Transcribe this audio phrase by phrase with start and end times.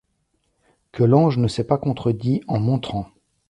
[0.91, 3.11] Que l’ange ne s’est pas contredit en montrant